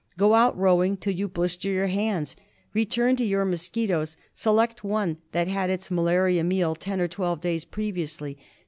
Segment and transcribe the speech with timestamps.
[0.17, 2.35] Go out rowing till you blister your hands.
[2.73, 4.17] Return to your mosquitoes.
[4.33, 8.39] Select one that had its malarial meal ten or twelve days previously.